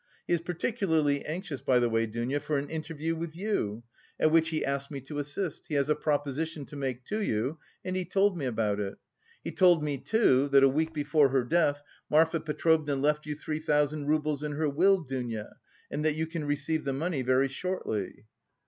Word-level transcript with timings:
He 0.25 0.33
is 0.33 0.41
particularly 0.41 1.23
anxious, 1.27 1.61
by 1.61 1.77
the 1.77 1.87
way, 1.87 2.07
Dounia, 2.07 2.39
for 2.39 2.57
an 2.57 2.71
interview 2.71 3.15
with 3.15 3.35
you, 3.35 3.83
at 4.19 4.31
which 4.31 4.49
he 4.49 4.65
asked 4.65 4.89
me 4.89 4.99
to 5.01 5.19
assist. 5.19 5.67
He 5.67 5.75
has 5.75 5.89
a 5.89 5.95
proposition 5.95 6.65
to 6.65 6.75
make 6.75 7.05
to 7.05 7.21
you, 7.21 7.59
and 7.85 7.95
he 7.95 8.03
told 8.03 8.35
me 8.35 8.45
about 8.47 8.79
it. 8.79 8.95
He 9.43 9.51
told 9.51 9.83
me, 9.83 9.99
too, 9.99 10.49
that 10.49 10.63
a 10.63 10.67
week 10.67 10.91
before 10.91 11.29
her 11.29 11.43
death 11.43 11.83
Marfa 12.09 12.39
Petrovna 12.39 12.95
left 12.95 13.27
you 13.27 13.35
three 13.35 13.59
thousand 13.59 14.07
roubles 14.07 14.41
in 14.41 14.53
her 14.53 14.67
will, 14.67 15.01
Dounia, 15.01 15.57
and 15.91 16.03
that 16.03 16.15
you 16.15 16.25
can 16.25 16.45
receive 16.45 16.83
the 16.83 16.93
money 16.93 17.21
very 17.21 17.47
shortly." 17.47 18.25